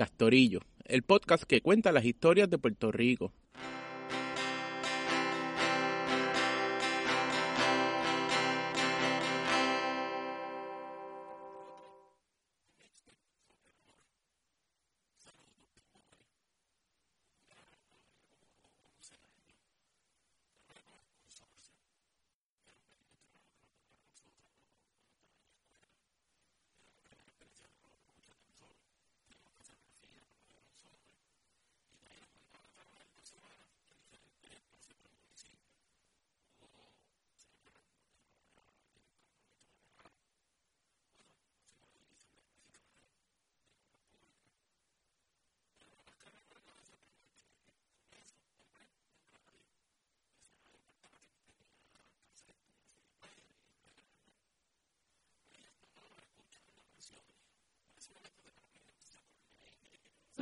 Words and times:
Castorillo, 0.00 0.60
el 0.86 1.02
podcast 1.02 1.44
que 1.44 1.60
cuenta 1.60 1.92
las 1.92 2.06
historias 2.06 2.48
de 2.48 2.56
Puerto 2.56 2.90
Rico. 2.90 3.34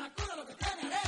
Sacuda 0.09 0.37
lo 0.37 0.47
que 0.47 0.55
tiene 0.55 0.73
arena, 0.73 0.97
sacuda 0.97 1.08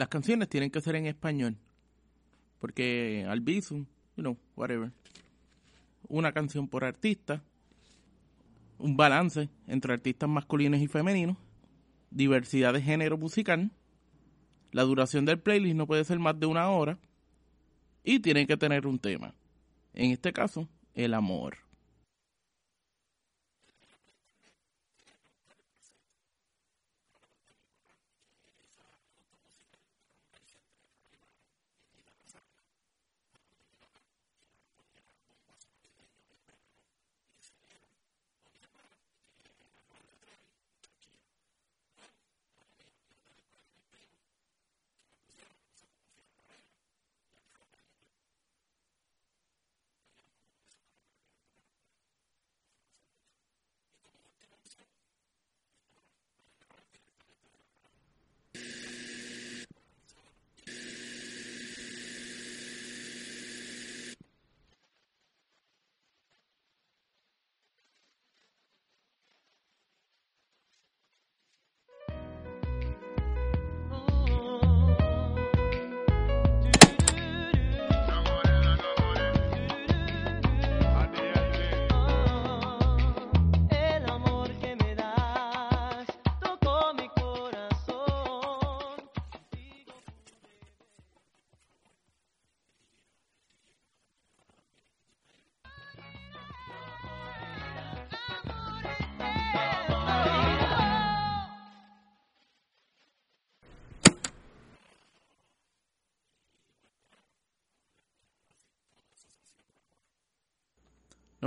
Las 0.00 0.08
canciones 0.08 0.48
tienen 0.48 0.70
que 0.70 0.80
ser 0.80 0.96
en 0.96 1.04
español. 1.04 1.58
Porque 2.58 3.26
al 3.28 3.44
you 3.44 3.86
know, 4.16 4.38
whatever. 4.56 4.92
Una 6.08 6.32
canción 6.32 6.68
por 6.68 6.84
artista. 6.84 7.42
Un 8.78 8.96
balance 8.96 9.50
entre 9.66 9.92
artistas 9.92 10.26
masculinos 10.26 10.80
y 10.80 10.86
femeninos. 10.86 11.36
Diversidad 12.10 12.72
de 12.72 12.80
género 12.80 13.18
musical. 13.18 13.72
La 14.72 14.84
duración 14.84 15.26
del 15.26 15.38
playlist 15.38 15.76
no 15.76 15.86
puede 15.86 16.04
ser 16.04 16.18
más 16.18 16.40
de 16.40 16.46
una 16.46 16.70
hora. 16.70 16.98
Y 18.02 18.20
tienen 18.20 18.46
que 18.46 18.56
tener 18.56 18.86
un 18.86 18.98
tema. 18.98 19.34
En 19.92 20.12
este 20.12 20.32
caso, 20.32 20.66
el 20.94 21.12
amor. 21.12 21.58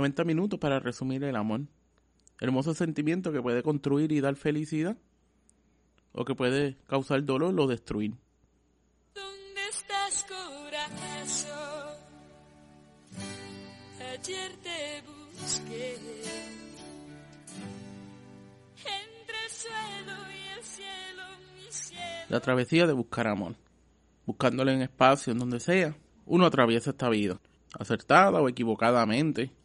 90 0.04 0.24
minutos 0.24 0.60
para 0.60 0.80
resumir 0.80 1.24
el 1.24 1.34
amor. 1.34 1.62
Hermoso 2.38 2.74
sentimiento 2.74 3.32
que 3.32 3.40
puede 3.40 3.62
construir 3.62 4.12
y 4.12 4.20
dar 4.20 4.36
felicidad. 4.36 4.98
O 6.12 6.26
que 6.26 6.34
puede 6.34 6.76
causar 6.86 7.24
dolor 7.24 7.58
o 7.58 7.66
destruir. 7.66 8.12
¿Dónde 9.14 9.62
estás, 9.70 10.26
corazón? 10.28 11.96
Ayer 14.12 14.52
te 14.62 15.02
busqué 15.40 15.94
entre 18.76 19.36
el 19.44 19.50
suelo 19.50 20.12
y 20.28 20.58
el 20.58 20.64
cielo, 20.64 21.22
mi 21.56 21.72
cielo. 21.72 22.26
La 22.28 22.40
travesía 22.40 22.86
de 22.86 22.92
buscar 22.92 23.26
amor. 23.26 23.56
Buscándolo 24.26 24.70
en 24.70 24.82
espacio, 24.82 25.32
en 25.32 25.38
donde 25.38 25.60
sea. 25.60 25.96
Uno 26.26 26.44
atraviesa 26.44 26.90
esta 26.90 27.08
vida. 27.08 27.40
Acertada 27.78 28.42
o 28.42 28.50
equivocadamente. 28.50 29.63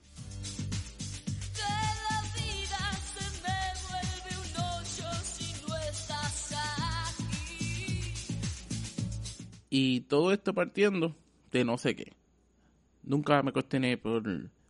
Y 9.70 10.02
todo 10.02 10.32
esto 10.32 10.54
partiendo 10.54 11.16
de 11.52 11.64
no 11.64 11.78
sé 11.78 11.96
qué. 11.96 12.14
Nunca 13.04 13.42
me 13.44 13.52
cuestioné 13.52 13.98
por 13.98 14.24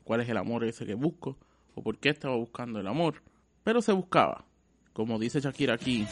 cuál 0.04 0.22
es 0.22 0.30
el 0.30 0.38
amor 0.38 0.63
ese 0.63 0.86
que 0.86 0.94
busco 0.94 1.38
o 1.75 1.81
por 1.81 1.98
qué 1.98 2.10
estaba 2.10 2.36
buscando 2.36 2.80
el 2.80 2.88
amor, 2.88 3.24
pero 3.63 3.81
se 3.81 3.92
buscaba. 3.92 4.46
Como 4.94 5.19
dice 5.19 5.40
Shakira 5.40 5.75
aquí, 5.75 6.06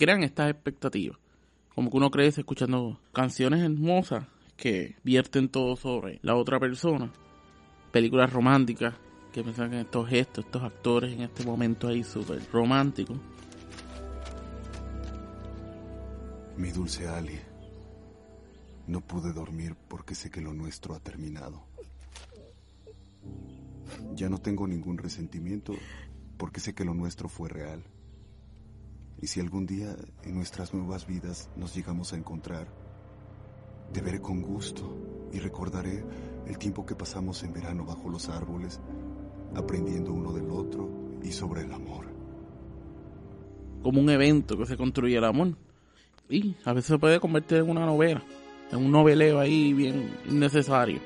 crean 0.00 0.22
estas 0.22 0.50
expectativas. 0.50 1.18
Como 1.74 1.90
que 1.90 1.98
uno 1.98 2.10
crece 2.10 2.40
escuchando 2.40 2.98
canciones 3.12 3.60
hermosas 3.60 4.24
que 4.56 4.96
vierten 5.04 5.50
todo 5.50 5.76
sobre 5.76 6.18
la 6.22 6.36
otra 6.36 6.58
persona. 6.58 7.12
Películas 7.92 8.32
románticas 8.32 8.94
que 9.30 9.42
piensan 9.42 9.74
en 9.74 9.80
estos 9.80 10.08
gestos, 10.08 10.46
estos 10.46 10.62
actores 10.62 11.12
en 11.12 11.20
este 11.20 11.44
momento 11.44 11.86
ahí 11.86 12.02
súper 12.02 12.40
románticos. 12.50 13.18
Mi 16.56 16.70
dulce 16.70 17.06
Ali, 17.06 17.38
no 18.86 19.02
pude 19.02 19.34
dormir 19.34 19.76
porque 19.86 20.14
sé 20.14 20.30
que 20.30 20.40
lo 20.40 20.54
nuestro 20.54 20.94
ha 20.94 21.00
terminado. 21.00 21.62
Ya 24.14 24.30
no 24.30 24.38
tengo 24.38 24.66
ningún 24.66 24.96
resentimiento 24.96 25.74
porque 26.38 26.58
sé 26.58 26.74
que 26.74 26.86
lo 26.86 26.94
nuestro 26.94 27.28
fue 27.28 27.50
real. 27.50 27.84
Y 29.22 29.26
si 29.26 29.40
algún 29.40 29.66
día 29.66 29.94
en 30.22 30.34
nuestras 30.34 30.72
nuevas 30.72 31.06
vidas 31.06 31.50
nos 31.56 31.74
llegamos 31.74 32.12
a 32.12 32.16
encontrar, 32.16 32.68
te 33.92 34.00
veré 34.00 34.20
con 34.20 34.40
gusto 34.40 35.28
y 35.32 35.38
recordaré 35.38 36.04
el 36.46 36.58
tiempo 36.58 36.86
que 36.86 36.94
pasamos 36.94 37.42
en 37.42 37.52
verano 37.52 37.84
bajo 37.84 38.08
los 38.08 38.28
árboles, 38.28 38.80
aprendiendo 39.54 40.12
uno 40.12 40.32
del 40.32 40.50
otro 40.50 40.88
y 41.22 41.32
sobre 41.32 41.62
el 41.62 41.72
amor. 41.72 42.06
Como 43.82 44.00
un 44.00 44.10
evento 44.10 44.56
que 44.56 44.66
se 44.66 44.76
construye 44.76 45.16
el 45.16 45.24
amor. 45.24 45.54
Y 46.28 46.54
a 46.64 46.72
veces 46.72 46.88
se 46.88 46.98
puede 46.98 47.20
convertir 47.20 47.58
en 47.58 47.70
una 47.70 47.84
novela, 47.84 48.22
en 48.70 48.78
un 48.78 48.92
noveleo 48.92 49.40
ahí 49.40 49.72
bien 49.72 50.14
innecesario. 50.28 51.00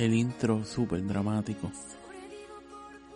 El 0.00 0.14
intro 0.14 0.64
súper 0.64 1.06
dramático. 1.06 1.70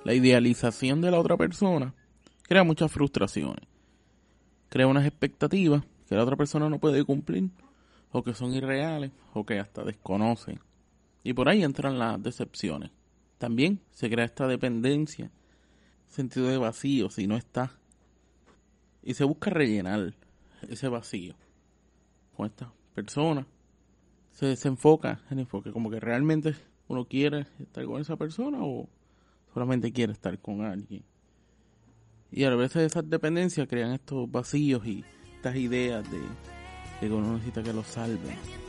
La 0.05 0.13
idealización 0.13 1.01
de 1.01 1.11
la 1.11 1.19
otra 1.19 1.39
persona 1.39 1.95
crea 2.43 2.63
muchas 2.63 2.93
frustraciones. 2.93 3.67
Crea 4.69 4.87
unas 4.87 5.07
expectativas 5.07 5.83
que 6.07 6.15
la 6.15 6.23
otra 6.23 6.37
persona 6.37 6.69
no 6.69 6.79
puede 6.79 7.03
cumplir, 7.03 7.49
o 8.13 8.23
que 8.23 8.35
son 8.35 8.53
irreales, 8.53 9.13
o 9.33 9.47
que 9.47 9.59
hasta 9.59 9.83
desconocen. 9.83 10.61
Y 11.23 11.33
por 11.33 11.49
ahí 11.49 11.65
entran 11.65 11.99
las 11.99 12.23
decepciones. 12.23 12.91
También 13.39 13.81
se 13.91 14.11
crea 14.11 14.27
esta 14.27 14.47
dependencia, 14.47 15.31
sentido 16.09 16.49
de 16.49 16.59
vacío 16.59 17.09
si 17.09 17.27
no 17.27 17.39
está. 17.39 17.79
Y 19.03 19.15
se 19.15 19.25
busca 19.25 19.49
rellenar 19.49 20.13
ese 20.69 20.89
vacío 20.89 21.35
con 22.37 22.45
esta 22.45 22.75
persona. 22.95 23.47
Se 24.33 24.45
desenfoca 24.45 25.23
el 25.31 25.39
enfoque, 25.39 25.73
como 25.73 25.91
que 25.91 25.99
realmente 25.99 26.55
uno 26.89 27.05
quiere 27.05 27.47
estar 27.61 27.85
con 27.85 28.01
esa 28.01 28.17
persona 28.17 28.59
o 28.61 28.89
solamente 29.53 29.93
quiere 29.93 30.13
estar 30.13 30.39
con 30.39 30.63
alguien. 30.63 31.03
Y 32.31 32.45
a 32.45 32.55
veces 32.55 32.83
esas 32.83 33.09
dependencias 33.09 33.69
crean 33.69 33.93
estos 33.93 34.31
vacíos 34.31 34.85
y 34.87 35.05
estas 35.37 35.57
ideas 35.57 36.11
de, 36.11 36.19
de 36.19 37.09
que 37.09 37.13
uno 37.13 37.35
necesita 37.35 37.63
que 37.63 37.73
lo 37.73 37.85
salven. 37.85 38.64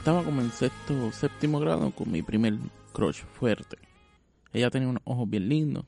Estaba 0.00 0.24
como 0.24 0.40
en 0.40 0.50
sexto 0.50 1.08
o 1.08 1.12
séptimo 1.12 1.60
grado 1.60 1.90
con 1.90 2.10
mi 2.10 2.22
primer 2.22 2.56
crush 2.94 3.22
fuerte. 3.34 3.76
Ella 4.50 4.70
tenía 4.70 4.88
unos 4.88 5.02
ojos 5.04 5.28
bien 5.28 5.50
lindos, 5.50 5.84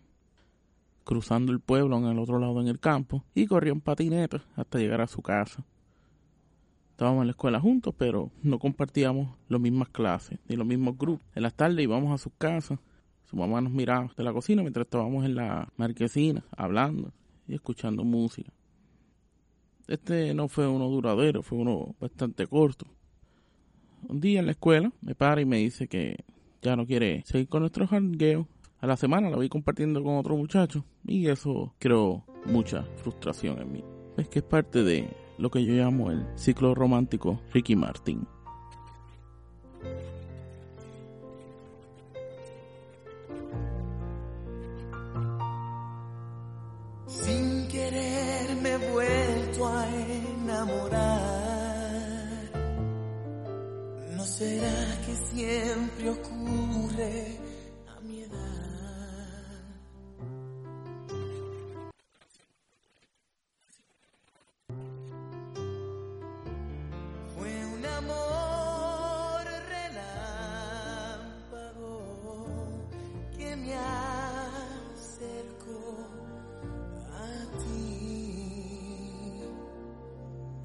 cruzando 1.02 1.50
el 1.50 1.60
pueblo 1.60 1.96
en 1.96 2.04
el 2.04 2.18
otro 2.18 2.38
lado 2.38 2.60
en 2.60 2.68
el 2.68 2.78
campo 2.78 3.24
y 3.34 3.46
corría 3.46 3.72
en 3.72 3.80
patineta 3.80 4.42
hasta 4.54 4.78
llegar 4.78 5.00
a 5.00 5.06
su 5.06 5.22
casa. 5.22 5.64
Estábamos 6.90 7.22
en 7.22 7.28
la 7.28 7.30
escuela 7.30 7.58
juntos, 7.58 7.94
pero 7.96 8.30
no 8.42 8.58
compartíamos 8.58 9.34
las 9.48 9.62
mismas 9.62 9.88
clases 9.88 10.38
ni 10.46 10.56
los 10.56 10.66
mismos 10.66 10.98
grupos. 10.98 11.26
En 11.34 11.44
las 11.44 11.54
tardes 11.54 11.82
íbamos 11.82 12.12
a 12.12 12.22
sus 12.22 12.34
casas. 12.36 12.78
Su 13.24 13.36
mamá 13.36 13.62
nos 13.62 13.72
miraba 13.72 14.12
de 14.14 14.24
la 14.24 14.34
cocina 14.34 14.60
mientras 14.60 14.84
estábamos 14.84 15.24
en 15.24 15.36
la 15.36 15.72
marquesina 15.78 16.44
hablando 16.54 17.14
y 17.48 17.54
escuchando 17.54 18.04
música. 18.04 18.52
Este 19.88 20.34
no 20.34 20.48
fue 20.48 20.68
uno 20.68 20.86
duradero, 20.90 21.42
fue 21.42 21.56
uno 21.56 21.94
bastante 21.98 22.46
corto. 22.46 22.84
Un 24.08 24.20
día 24.20 24.40
en 24.40 24.46
la 24.46 24.52
escuela 24.52 24.92
me 25.00 25.14
para 25.14 25.40
y 25.40 25.44
me 25.44 25.58
dice 25.58 25.88
que 25.88 26.24
ya 26.60 26.76
no 26.76 26.86
quiere 26.86 27.22
seguir 27.26 27.48
con 27.48 27.60
nuestro 27.60 27.86
jangueo. 27.86 28.48
A 28.80 28.86
la 28.86 28.96
semana 28.96 29.30
la 29.30 29.38
vi 29.38 29.48
compartiendo 29.48 30.02
con 30.02 30.16
otro 30.16 30.36
muchacho 30.36 30.84
y 31.06 31.28
eso 31.28 31.74
creó 31.78 32.24
mucha 32.46 32.82
frustración 32.96 33.60
en 33.60 33.72
mí. 33.72 33.84
Es 34.16 34.28
que 34.28 34.40
es 34.40 34.44
parte 34.44 34.82
de 34.82 35.08
lo 35.38 35.50
que 35.50 35.64
yo 35.64 35.72
llamo 35.74 36.10
el 36.10 36.26
ciclo 36.36 36.74
romántico 36.74 37.40
Ricky 37.52 37.76
Martin. 37.76 38.26
Sin 47.06 47.68
querer 47.68 48.56
me 48.62 48.70
he 48.70 48.90
vuelto 48.92 49.68
a 49.68 49.86
enamorar. 49.88 51.11
Será 54.43 54.96
que 55.06 55.15
siempre 55.15 56.11
ocurre 56.11 57.39
a 57.96 58.01
mi 58.01 58.22
edad? 58.22 58.39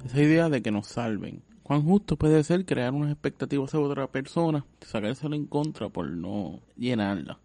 Esa 0.04 0.22
idea 0.22 0.48
de 0.48 0.62
que 0.62 0.70
nos 0.70 0.86
salven. 0.86 1.47
¿Cuán 1.68 1.82
justo 1.82 2.16
puede 2.16 2.42
ser 2.44 2.64
crear 2.64 2.94
unas 2.94 3.12
expectativas 3.12 3.74
a 3.74 3.78
otra 3.78 4.06
persona, 4.06 4.64
sacársela 4.80 5.36
en 5.36 5.44
contra 5.44 5.90
por 5.90 6.08
no 6.10 6.60
llenarla? 6.78 7.40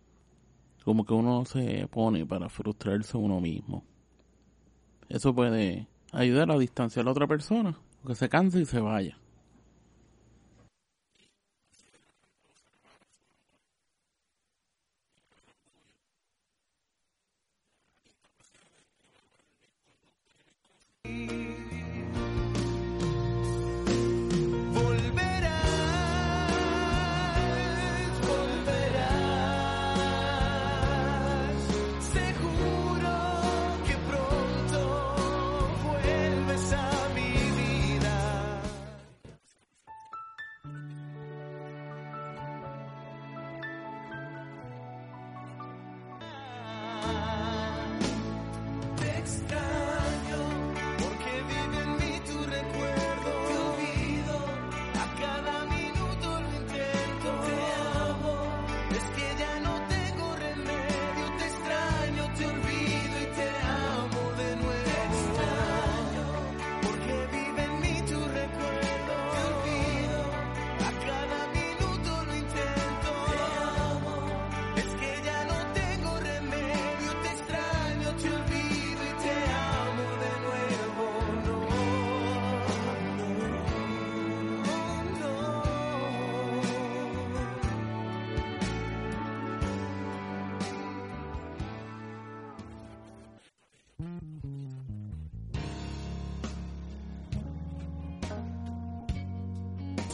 Como 0.85 1.05
que 1.05 1.13
uno 1.13 1.43
se 1.43 1.89
pone 1.91 2.25
para 2.25 2.47
frustrarse 2.47 3.17
uno 3.17 3.41
mismo. 3.41 3.83
Eso 5.09 5.35
puede 5.35 5.89
ayudar 6.13 6.51
a 6.51 6.57
distanciar 6.57 7.03
a 7.03 7.07
la 7.07 7.11
otra 7.11 7.27
persona, 7.27 7.77
que 8.07 8.15
se 8.15 8.29
canse 8.29 8.61
y 8.61 8.65
se 8.65 8.79
vaya. 8.79 9.17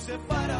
Separa 0.09 0.58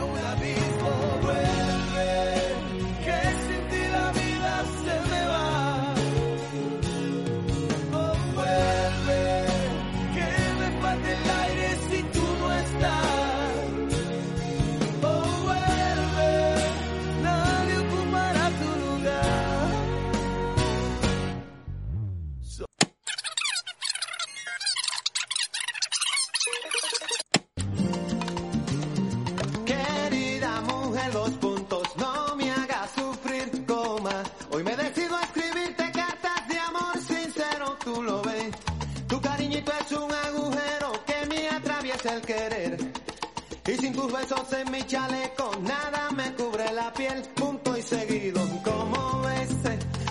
En 44.22 44.72
mi 44.72 44.84
chaleco, 44.86 45.52
nada 45.62 46.12
me 46.12 46.34
cubre 46.34 46.74
la 46.74 46.92
piel, 46.92 47.24
punto 47.36 47.78
y 47.78 47.82
seguido. 47.82 48.42
Como 48.64 49.22
ves, 49.22 49.50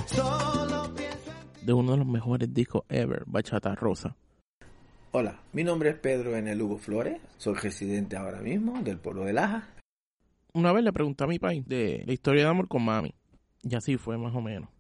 solo 0.07 0.95
pienso 0.95 1.31
en 1.61 1.67
De 1.67 1.73
uno 1.75 1.93
de 1.93 1.99
los 1.99 2.07
mejores 2.07 2.53
discos 2.53 2.85
ever, 2.89 3.25
Bachata 3.27 3.75
Rosa. 3.75 4.17
Hola, 5.13 5.39
mi 5.53 5.63
nombre 5.63 5.91
es 5.91 5.97
Pedro 5.97 6.35
N. 6.35 6.55
Lugo 6.55 6.79
Flores, 6.79 7.21
soy 7.37 7.55
residente 7.55 8.17
ahora 8.17 8.41
mismo 8.41 8.81
del 8.81 8.99
pueblo 8.99 9.25
de 9.25 9.35
Laja. 9.35 9.69
Una 10.55 10.73
vez 10.73 10.83
le 10.85 10.93
pregunté 10.93 11.25
a 11.25 11.27
mi 11.27 11.39
país 11.39 11.67
de 11.67 12.03
la 12.07 12.13
historia 12.15 12.45
de 12.45 12.49
amor 12.49 12.67
con 12.67 12.83
mami. 12.83 13.15
Y 13.63 13.75
así 13.77 13.99
fue 13.99 14.17
más 14.17 14.35
o 14.35 14.41
menos. 14.41 14.71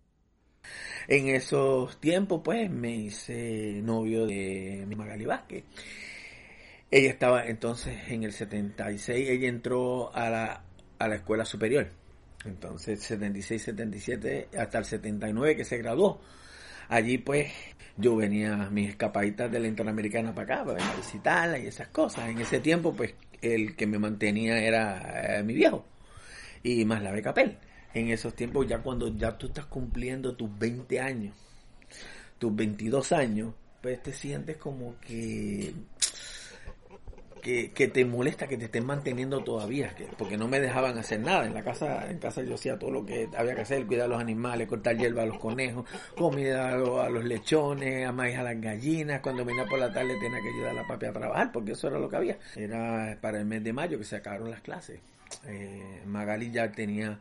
En 1.06 1.28
esos 1.28 2.00
tiempos, 2.00 2.40
pues, 2.42 2.70
me 2.70 2.94
hice 2.96 3.80
novio 3.82 4.26
de 4.26 4.84
mi 4.88 4.96
Magali 4.96 5.26
Vázquez. 5.26 5.64
Ella 6.90 7.10
estaba 7.10 7.46
entonces 7.46 7.96
en 8.08 8.24
el 8.24 8.32
76, 8.32 9.28
ella 9.28 9.48
entró 9.48 10.14
a 10.14 10.30
la, 10.30 10.64
a 10.98 11.08
la 11.08 11.16
escuela 11.16 11.44
superior. 11.44 11.88
Entonces, 12.44 13.02
76, 13.02 13.62
77, 13.62 14.48
hasta 14.58 14.78
el 14.78 14.84
79 14.84 15.56
que 15.56 15.64
se 15.64 15.78
graduó. 15.78 16.20
Allí, 16.88 17.18
pues, 17.18 17.52
yo 17.96 18.16
venía 18.16 18.54
a 18.54 18.70
mis 18.70 18.90
escapaditas 18.90 19.50
de 19.50 19.60
la 19.60 19.68
Interamericana 19.68 20.34
para 20.34 20.54
acá, 20.54 20.64
para 20.64 20.96
visitarla 20.96 21.58
y 21.58 21.66
esas 21.66 21.88
cosas. 21.88 22.30
En 22.30 22.38
ese 22.38 22.60
tiempo, 22.60 22.94
pues, 22.94 23.14
el 23.42 23.76
que 23.76 23.86
me 23.86 23.98
mantenía 23.98 24.58
era 24.58 25.38
eh, 25.38 25.42
mi 25.42 25.54
viejo 25.54 25.84
y 26.62 26.84
más 26.84 27.02
la 27.02 27.12
beca 27.12 27.34
Pel. 27.34 27.58
En 27.94 28.08
esos 28.08 28.34
tiempos, 28.34 28.66
ya 28.66 28.78
cuando 28.78 29.14
ya 29.16 29.36
tú 29.36 29.48
estás 29.48 29.66
cumpliendo 29.66 30.36
tus 30.36 30.56
20 30.58 31.00
años, 31.00 31.34
tus 32.38 32.54
22 32.54 33.12
años, 33.12 33.54
pues 33.80 34.02
te 34.02 34.12
sientes 34.12 34.56
como 34.56 34.98
que 35.00 35.72
que, 37.40 37.68
te 37.88 38.04
molesta 38.04 38.46
que 38.46 38.56
te 38.56 38.66
estén 38.66 38.84
manteniendo 38.86 39.42
todavía, 39.42 39.94
que, 39.94 40.04
porque 40.18 40.36
no 40.36 40.48
me 40.48 40.60
dejaban 40.60 40.96
hacer 40.98 41.20
nada. 41.20 41.46
En 41.46 41.54
la 41.54 41.62
casa, 41.62 42.10
en 42.10 42.18
casa 42.18 42.42
yo 42.42 42.54
hacía 42.54 42.78
todo 42.78 42.90
lo 42.90 43.04
que 43.06 43.28
había 43.36 43.54
que 43.54 43.62
hacer, 43.62 43.86
cuidar 43.86 44.06
a 44.06 44.08
los 44.08 44.20
animales, 44.20 44.68
cortar 44.68 44.96
hierba 44.96 45.22
a 45.22 45.26
los 45.26 45.38
conejos, 45.38 45.88
comida 46.16 46.68
a, 46.70 46.76
lo- 46.76 47.00
a 47.00 47.08
los 47.08 47.24
lechones, 47.24 48.06
a 48.06 48.10
a 48.10 48.42
las 48.42 48.60
gallinas. 48.60 49.20
Cuando 49.20 49.44
venía 49.44 49.64
por 49.66 49.78
la 49.78 49.92
tarde 49.92 50.14
tenía 50.20 50.40
que 50.40 50.48
ayudar 50.48 50.70
a 50.70 50.82
la 50.82 50.86
papi 50.86 51.06
a 51.06 51.12
trabajar, 51.12 51.52
porque 51.52 51.72
eso 51.72 51.88
era 51.88 51.98
lo 51.98 52.08
que 52.08 52.16
había. 52.16 52.38
Era 52.56 53.16
para 53.20 53.38
el 53.38 53.46
mes 53.46 53.62
de 53.64 53.72
mayo 53.72 53.98
que 53.98 54.04
se 54.04 54.16
acabaron 54.16 54.50
las 54.50 54.60
clases. 54.60 55.00
Eh, 55.46 56.02
Magali 56.06 56.50
ya 56.50 56.70
tenía 56.72 57.18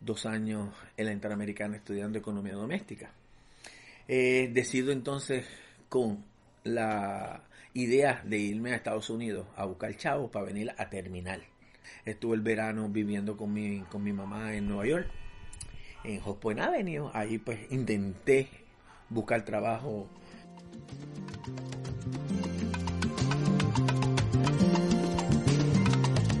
dos 0.00 0.26
años 0.26 0.68
en 0.96 1.06
la 1.06 1.12
Interamericana 1.12 1.76
estudiando 1.76 2.18
economía 2.18 2.54
doméstica. 2.54 3.10
Eh, 4.06 4.50
decido 4.52 4.92
entonces 4.92 5.46
con 5.88 6.24
la 6.64 7.42
idea 7.74 8.22
de 8.24 8.38
irme 8.38 8.72
a 8.72 8.76
Estados 8.76 9.10
Unidos 9.10 9.46
a 9.56 9.64
buscar 9.64 9.96
chavos 9.96 10.30
para 10.30 10.46
venir 10.46 10.72
a 10.76 10.88
terminar. 10.88 11.40
Estuve 12.04 12.36
el 12.36 12.42
verano 12.42 12.88
viviendo 12.88 13.36
con 13.36 13.52
mi, 13.52 13.80
con 13.90 14.02
mi 14.02 14.12
mamá 14.12 14.54
en 14.54 14.68
Nueva 14.68 14.86
York, 14.86 15.08
en 16.04 16.20
Hot 16.20 16.38
Point 16.38 16.60
Avenue. 16.60 17.10
Ahí 17.12 17.38
pues 17.38 17.70
intenté 17.70 18.48
buscar 19.08 19.44
trabajo. 19.44 20.08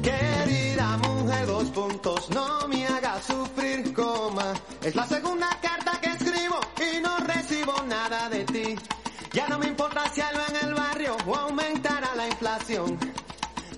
Querida 0.02 0.96
mujer, 0.98 1.46
dos 1.46 1.70
puntos, 1.70 2.30
no 2.30 2.68
me 2.68 2.86
hagas 2.86 3.24
sufrir, 3.26 3.92
coma. 3.92 4.54
Es 4.82 4.94
la 4.94 5.06
segunda 5.06 5.48
carta 5.60 6.00
que 6.00 6.10
escribo 6.10 6.60
y 6.78 7.00
no 7.00 7.16
recibo 7.18 7.74
nada 7.86 8.28
de 8.28 8.44
ti. 8.44 8.97
Ya 9.32 9.46
no 9.48 9.58
me 9.58 9.66
importa 9.66 10.08
si 10.12 10.20
algo 10.20 10.40
en 10.48 10.68
el 10.68 10.74
barrio 10.74 11.16
o 11.26 11.34
aumentará 11.34 12.14
la 12.14 12.28
inflación. 12.28 12.98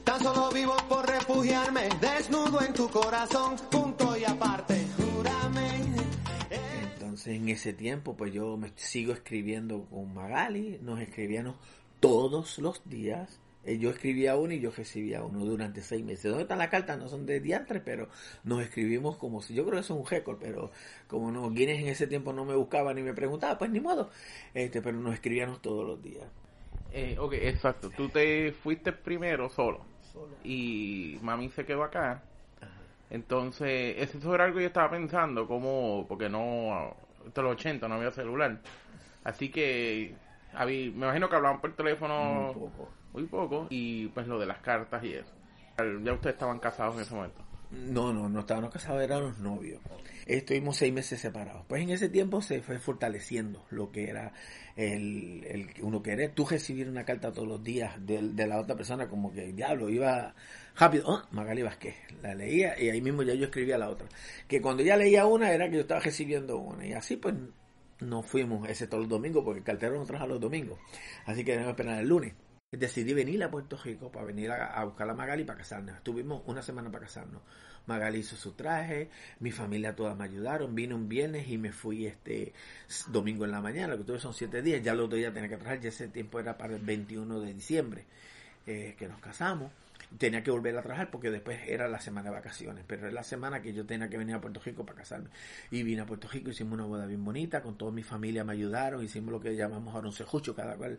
Tan 0.04 0.22
solo 0.22 0.50
vivo 0.50 0.76
por 0.88 1.06
refugiarme, 1.06 1.88
desnudo 2.00 2.60
en 2.62 2.72
tu 2.72 2.88
corazón, 2.88 3.56
punto 3.70 4.16
y 4.16 4.24
aparte, 4.24 4.86
júrame. 4.96 5.82
Entonces 6.82 7.36
en 7.36 7.48
ese 7.48 7.72
tiempo 7.72 8.16
pues 8.16 8.32
yo 8.32 8.56
me 8.56 8.72
sigo 8.76 9.12
escribiendo 9.12 9.86
con 9.86 10.14
Magali, 10.14 10.78
nos 10.82 11.00
escribíamos 11.00 11.56
todos 11.98 12.58
los 12.58 12.82
días. 12.88 13.40
Eh, 13.64 13.78
Yo 13.78 13.90
escribía 13.90 14.36
uno 14.36 14.54
y 14.54 14.60
yo 14.60 14.70
recibía 14.70 15.22
uno 15.22 15.44
durante 15.44 15.82
seis 15.82 16.04
meses. 16.04 16.24
¿Dónde 16.24 16.42
están 16.42 16.58
las 16.58 16.68
cartas? 16.68 16.98
No 16.98 17.08
son 17.08 17.26
de 17.26 17.40
diantres, 17.40 17.82
pero 17.84 18.08
nos 18.44 18.62
escribimos 18.62 19.16
como 19.16 19.42
si, 19.42 19.54
yo 19.54 19.64
creo 19.64 19.74
que 19.74 19.80
eso 19.80 19.94
es 19.94 20.00
un 20.00 20.06
récord, 20.06 20.38
pero 20.40 20.70
como 21.08 21.30
no, 21.30 21.50
Guinness 21.50 21.80
en 21.80 21.88
ese 21.88 22.06
tiempo 22.06 22.32
no 22.32 22.44
me 22.44 22.54
buscaba 22.54 22.94
ni 22.94 23.02
me 23.02 23.12
preguntaba, 23.14 23.58
pues 23.58 23.70
ni 23.70 23.80
modo. 23.80 24.10
Este, 24.54 24.80
pero 24.82 24.98
nos 24.98 25.14
escribíamos 25.14 25.60
todos 25.60 25.86
los 25.86 26.02
días. 26.02 26.24
Eh, 26.92 27.16
ok, 27.18 27.34
exacto. 27.34 27.90
Tú 27.90 28.08
te 28.08 28.52
fuiste 28.52 28.92
primero 28.92 29.48
solo. 29.48 29.80
Y 30.44 31.18
mami 31.22 31.50
se 31.50 31.64
quedó 31.66 31.84
acá. 31.84 32.22
Entonces, 33.10 33.96
eso 33.98 34.34
era 34.34 34.44
algo 34.44 34.56
que 34.56 34.62
yo 34.62 34.68
estaba 34.68 34.90
pensando, 34.90 35.46
como, 35.48 36.06
porque 36.08 36.28
no, 36.28 36.94
hasta 37.26 37.42
los 37.42 37.52
80 37.52 37.88
no 37.88 37.96
había 37.96 38.12
celular. 38.12 38.60
Así 39.24 39.50
que, 39.50 40.14
habí- 40.54 40.90
me 40.92 41.06
imagino 41.06 41.28
que 41.28 41.36
hablaban 41.36 41.60
por 41.60 41.74
teléfono 41.76 42.50
Un 42.50 42.70
poco. 42.70 42.88
Muy 43.12 43.26
poco. 43.26 43.66
Y 43.70 44.08
pues 44.08 44.26
lo 44.26 44.38
de 44.38 44.46
las 44.46 44.58
cartas 44.58 45.02
y 45.04 45.14
eso. 45.14 45.32
Ya 46.02 46.12
ustedes 46.12 46.34
estaban 46.34 46.58
casados 46.58 46.96
en 46.96 47.02
ese 47.02 47.14
momento. 47.14 47.42
No, 47.70 48.12
no, 48.12 48.28
no 48.28 48.40
estábamos 48.40 48.72
casados, 48.72 49.00
éramos 49.00 49.38
novios. 49.38 49.80
Estuvimos 50.26 50.76
seis 50.76 50.92
meses 50.92 51.20
separados. 51.20 51.64
Pues 51.68 51.82
en 51.82 51.90
ese 51.90 52.08
tiempo 52.08 52.42
se 52.42 52.60
fue 52.62 52.78
fortaleciendo 52.80 53.64
lo 53.70 53.92
que 53.92 54.08
era 54.10 54.32
el, 54.74 55.44
el 55.44 55.70
uno 55.80 56.02
querer. 56.02 56.32
Tú 56.34 56.44
recibir 56.44 56.88
una 56.88 57.04
carta 57.04 57.32
todos 57.32 57.46
los 57.46 57.62
días 57.62 57.94
de, 58.04 58.20
de 58.22 58.46
la 58.48 58.60
otra 58.60 58.74
persona, 58.74 59.08
como 59.08 59.32
que 59.32 59.52
diablo, 59.52 59.88
iba 59.88 60.34
rápido. 60.76 61.04
Ah, 61.12 61.28
Magali 61.30 61.62
Vázquez, 61.62 61.94
la 62.22 62.34
leía 62.34 62.78
y 62.80 62.90
ahí 62.90 63.00
mismo 63.00 63.22
ya 63.22 63.34
yo 63.34 63.44
escribía 63.44 63.78
la 63.78 63.88
otra. 63.88 64.08
Que 64.48 64.60
cuando 64.60 64.82
ya 64.82 64.96
leía 64.96 65.26
una 65.26 65.52
era 65.52 65.68
que 65.70 65.76
yo 65.76 65.82
estaba 65.82 66.00
recibiendo 66.00 66.58
una. 66.58 66.84
Y 66.84 66.92
así 66.92 67.16
pues 67.16 67.36
nos 68.00 68.26
fuimos, 68.26 68.68
ese 68.68 68.88
todos 68.88 69.04
los 69.04 69.10
domingos, 69.10 69.44
porque 69.44 69.58
el 69.58 69.64
cartero 69.64 69.96
no 69.96 70.04
trabaja 70.04 70.26
los 70.26 70.40
domingos. 70.40 70.78
Así 71.24 71.44
que 71.44 71.52
debemos 71.52 71.70
esperar 71.70 72.00
el 72.00 72.08
lunes. 72.08 72.34
Decidí 72.72 73.14
venir 73.14 73.42
a 73.42 73.50
Puerto 73.50 73.76
Rico 73.76 74.12
para 74.12 74.26
venir 74.26 74.52
a, 74.52 74.66
a 74.66 74.84
buscar 74.84 75.10
a 75.10 75.14
Magali 75.14 75.42
para 75.42 75.58
casarnos. 75.58 76.00
Tuvimos 76.04 76.42
una 76.46 76.62
semana 76.62 76.88
para 76.88 77.06
casarnos. 77.06 77.42
Magali 77.86 78.20
hizo 78.20 78.36
su 78.36 78.52
traje, 78.52 79.10
mi 79.40 79.50
familia 79.50 79.96
todas 79.96 80.16
me 80.16 80.22
ayudaron. 80.22 80.72
Vine 80.72 80.94
un 80.94 81.08
viernes 81.08 81.48
y 81.48 81.58
me 81.58 81.72
fui 81.72 82.06
este 82.06 82.52
domingo 83.08 83.44
en 83.44 83.50
la 83.50 83.60
mañana. 83.60 83.94
Lo 83.94 83.98
que 83.98 84.04
tuve 84.04 84.20
son 84.20 84.34
siete 84.34 84.62
días. 84.62 84.84
Ya 84.84 84.94
los 84.94 85.06
otro 85.06 85.18
día 85.18 85.32
tenía 85.32 85.48
que 85.48 85.56
trabajar. 85.56 85.80
Ya 85.80 85.88
ese 85.88 86.06
tiempo 86.06 86.38
era 86.38 86.56
para 86.56 86.76
el 86.76 86.82
21 86.82 87.40
de 87.40 87.54
diciembre 87.54 88.04
eh, 88.68 88.94
que 88.96 89.08
nos 89.08 89.18
casamos. 89.18 89.72
Tenía 90.18 90.42
que 90.42 90.50
volver 90.50 90.76
a 90.76 90.82
trabajar 90.82 91.10
porque 91.10 91.30
después 91.30 91.60
era 91.66 91.88
la 91.88 92.00
semana 92.00 92.30
de 92.30 92.36
vacaciones, 92.36 92.84
pero 92.86 93.06
es 93.06 93.12
la 93.12 93.22
semana 93.22 93.62
que 93.62 93.72
yo 93.72 93.86
tenía 93.86 94.08
que 94.08 94.18
venir 94.18 94.34
a 94.34 94.40
Puerto 94.40 94.60
Rico 94.64 94.84
para 94.84 94.98
casarme. 94.98 95.30
Y 95.70 95.82
vine 95.82 96.02
a 96.02 96.06
Puerto 96.06 96.28
Rico, 96.28 96.50
hicimos 96.50 96.74
una 96.74 96.84
boda 96.84 97.06
bien 97.06 97.24
bonita, 97.24 97.62
con 97.62 97.78
toda 97.78 97.92
mi 97.92 98.02
familia 98.02 98.44
me 98.44 98.52
ayudaron, 98.52 99.04
hicimos 99.04 99.32
lo 99.32 99.40
que 99.40 99.54
llamamos 99.54 99.94
aroncejucho, 99.94 100.54
cada 100.54 100.76
cual 100.76 100.98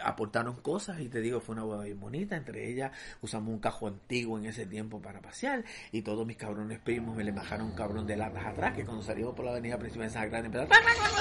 aportaron 0.00 0.56
cosas 0.56 1.00
y 1.00 1.08
te 1.08 1.20
digo, 1.20 1.40
fue 1.40 1.54
una 1.54 1.64
boda 1.64 1.84
bien 1.84 2.00
bonita, 2.00 2.36
entre 2.36 2.68
ellas 2.68 2.92
usamos 3.22 3.52
un 3.52 3.60
cajo 3.60 3.86
antiguo 3.86 4.38
en 4.38 4.46
ese 4.46 4.66
tiempo 4.66 5.00
para 5.00 5.20
pasear 5.20 5.64
y 5.92 6.02
todos 6.02 6.26
mis 6.26 6.36
cabrones 6.36 6.78
primos 6.80 7.16
me 7.16 7.24
le 7.24 7.32
bajaron 7.32 7.68
un 7.68 7.74
cabrón 7.74 8.06
de 8.06 8.16
latas 8.16 8.46
atrás, 8.46 8.74
que 8.74 8.84
cuando 8.84 9.02
salimos 9.02 9.34
por 9.34 9.44
la 9.44 9.52
avenida 9.52 9.78
principal 9.78 10.08
de 10.08 10.12
San 10.12 10.30
Grande, 10.30 10.46
empezaron, 10.46 10.70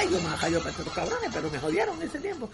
y 0.03 0.11
yo 0.11 0.19
me 0.21 0.51
yo 0.51 0.59
para 0.59 0.69
estos 0.69 0.93
cabrones, 0.93 1.29
pero 1.33 1.49
me 1.49 1.59
jodieron 1.59 2.01
en 2.01 2.07
ese 2.07 2.19
tiempo. 2.19 2.49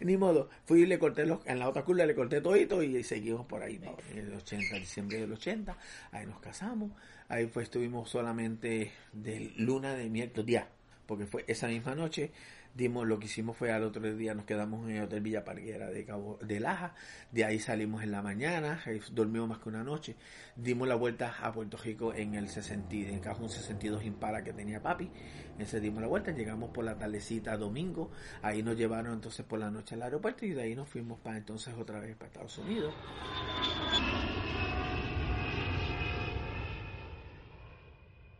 Ni 0.00 0.16
modo, 0.16 0.48
fui 0.64 0.82
y 0.82 0.86
le 0.86 0.98
corté 0.98 1.26
los, 1.26 1.40
en 1.46 1.58
la 1.58 1.68
otra 1.68 1.84
curva 1.84 2.06
le 2.06 2.14
corté 2.14 2.40
todito 2.40 2.82
y 2.82 3.02
seguimos 3.02 3.46
por 3.46 3.62
ahí. 3.62 3.80
El 4.26 4.34
80, 4.34 4.76
diciembre 4.76 5.18
del 5.18 5.32
80, 5.32 5.76
ahí 6.12 6.26
nos 6.26 6.40
casamos, 6.40 6.92
ahí 7.28 7.46
pues 7.46 7.64
estuvimos 7.64 8.10
solamente 8.10 8.92
de 9.12 9.52
luna 9.56 9.94
de 9.94 10.08
miércoles, 10.10 10.46
día, 10.46 10.68
porque 11.06 11.26
fue 11.26 11.44
esa 11.46 11.68
misma 11.68 11.94
noche 11.94 12.30
dimos 12.74 13.06
lo 13.06 13.18
que 13.18 13.26
hicimos 13.26 13.56
fue 13.56 13.72
al 13.72 13.82
otro 13.82 14.02
día 14.14 14.34
nos 14.34 14.44
quedamos 14.44 14.88
en 14.88 14.96
el 14.96 15.02
Hotel 15.04 15.20
Villa 15.20 15.44
Parguera 15.44 15.90
de 15.90 16.04
Cabo 16.04 16.38
de 16.42 16.60
Laja, 16.60 16.94
de 17.32 17.44
ahí 17.44 17.58
salimos 17.58 18.02
en 18.02 18.12
la 18.12 18.22
mañana, 18.22 18.80
eh, 18.86 19.00
dormimos 19.12 19.48
más 19.48 19.58
que 19.58 19.68
una 19.68 19.82
noche, 19.82 20.16
dimos 20.56 20.86
la 20.86 20.94
vuelta 20.94 21.34
a 21.42 21.52
Puerto 21.52 21.76
Rico 21.76 22.14
en 22.14 22.34
el 22.34 22.48
60, 22.48 22.94
en 22.94 23.20
cajón 23.20 23.50
62 23.50 24.04
Impala 24.04 24.42
que 24.42 24.52
tenía 24.52 24.80
papi, 24.80 25.10
ese 25.58 25.80
dimos 25.80 26.00
la 26.00 26.08
vuelta, 26.08 26.30
llegamos 26.30 26.70
por 26.70 26.84
la 26.84 26.96
tardecita 26.96 27.56
domingo, 27.56 28.10
ahí 28.42 28.62
nos 28.62 28.76
llevaron 28.76 29.14
entonces 29.14 29.44
por 29.44 29.58
la 29.58 29.70
noche 29.70 29.94
al 29.94 30.02
aeropuerto 30.02 30.46
y 30.46 30.50
de 30.50 30.62
ahí 30.62 30.74
nos 30.74 30.88
fuimos 30.88 31.18
para 31.20 31.38
entonces 31.38 31.74
otra 31.74 32.00
vez 32.00 32.16
para 32.16 32.28
Estados 32.28 32.58
Unidos. 32.58 32.94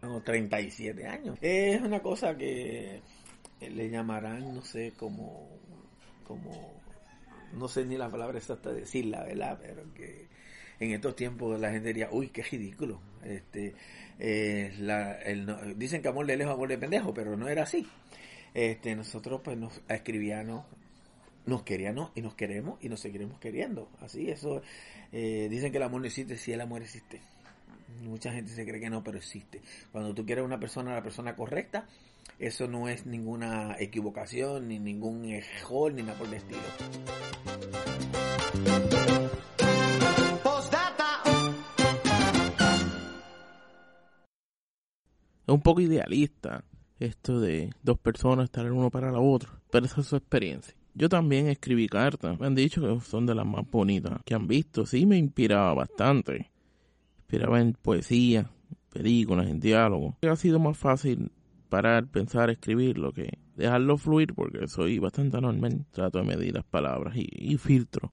Tengo 0.01 0.23
37 0.23 1.07
años. 1.07 1.37
Es 1.41 1.81
una 1.81 2.01
cosa 2.01 2.37
que 2.37 3.03
le 3.61 3.91
llamarán, 3.91 4.55
no 4.55 4.63
sé, 4.63 4.93
como, 4.97 5.49
como, 6.25 6.73
no 7.55 7.69
sé 7.69 7.85
ni 7.85 7.97
la 7.97 8.09
palabra 8.11 8.39
exacta 8.39 8.73
de 8.73 8.81
decirla, 8.81 9.25
¿verdad? 9.25 9.59
Pero 9.61 9.83
que 9.95 10.27
en 10.81 10.93
estos 10.93 11.17
tiempos 11.17 11.59
la 11.61 11.71
gente 11.71 11.89
diría, 11.89 12.09
uy, 12.13 12.29
qué 12.29 12.43
ridículo. 12.43 13.01
Este, 13.25 13.75
eh, 14.19 14.75
la, 14.79 15.15
el, 15.23 15.47
no- 15.47 15.59
dicen 15.75 16.03
que 16.03 16.09
amor 16.09 16.27
de 16.27 16.37
lejos, 16.37 16.55
amor 16.55 16.69
de 16.69 16.79
pendejo, 16.79 17.13
pero 17.13 17.37
no 17.37 17.49
era 17.49 17.65
así. 17.65 17.87
Este, 18.55 18.95
nosotros 18.95 19.41
pues 19.43 19.57
nos 19.59 19.81
escribíamos, 19.89 20.65
nos 21.47 21.63
queríamos 21.63 22.11
y 22.15 22.23
nos 22.23 22.35
queremos 22.35 22.79
y 22.83 22.89
nos 22.89 23.01
seguiremos 23.01 23.39
queriendo. 23.41 23.89
Así, 24.01 24.31
eso, 24.31 24.63
eh, 25.13 25.49
dicen 25.51 25.73
que 25.73 25.79
el 25.79 25.85
amor 25.85 26.01
no 26.01 26.07
existe, 26.07 26.37
sí 26.37 26.53
el 26.53 26.61
amor 26.61 26.83
existe. 26.83 27.21
Mucha 28.03 28.33
gente 28.33 28.53
se 28.53 28.65
cree 28.67 28.81
que 28.81 28.91
no, 28.91 29.03
pero 29.03 29.19
existe. 29.19 29.61
Cuando 29.93 30.15
tú 30.15 30.25
quieres 30.25 30.45
una 30.45 30.61
persona, 30.61 30.95
la 30.95 31.03
persona 31.03 31.35
correcta, 31.35 31.87
eso 32.39 32.69
no 32.69 32.89
es 32.89 33.05
ninguna 33.05 33.77
equivocación, 33.81 34.69
ni 34.69 34.79
ningún 34.79 35.25
error, 35.25 35.93
ni 35.93 36.03
nada 36.03 36.17
por 36.17 36.29
el 36.29 36.35
estilo. 36.35 36.61
Postdata. 40.45 41.23
Es 45.47 45.55
un 45.55 45.61
poco 45.63 45.81
idealista 45.81 46.65
esto 47.01 47.41
de 47.41 47.71
dos 47.83 47.99
personas 47.99 48.45
estar 48.45 48.65
el 48.67 48.73
uno 48.73 48.91
para 48.91 49.11
la 49.11 49.21
otra, 49.21 49.51
pero 49.71 49.87
esa 49.87 50.01
es 50.01 50.07
su 50.07 50.17
experiencia. 50.17 50.75
Yo 50.95 51.09
también 51.09 51.49
escribí 51.49 51.89
cartas, 51.89 52.39
me 52.39 52.47
han 52.47 52.55
dicho 52.55 52.81
que 52.81 53.05
son 53.05 53.27
de 53.27 53.35
las 53.35 53.47
más 53.47 53.69
bonitas 53.69 54.21
que 54.25 54.35
han 54.35 54.47
visto, 54.47 54.87
sí 54.87 55.07
me 55.07 55.17
inspiraba 55.17 55.75
bastante. 55.75 56.51
Inspiraba 57.19 57.61
en 57.61 57.73
poesía, 57.75 58.51
películas, 58.91 59.49
en 59.49 59.61
diálogo. 59.61 60.17
Ha 60.23 60.37
sido 60.37 60.59
más 60.59 60.79
fácil 60.79 61.31
parar, 61.69 62.07
pensar, 62.07 62.51
escribirlo 62.51 63.13
que 63.13 63.39
dejarlo 63.55 63.97
fluir 63.99 64.35
porque 64.35 64.67
soy 64.69 64.99
bastante 64.99 65.37
anormal. 65.37 65.87
Trato 65.91 66.19
de 66.19 66.25
medir 66.25 66.55
las 66.55 66.65
palabras 66.65 67.17
y, 67.17 67.29
y 67.31 67.57
filtro. 67.59 68.13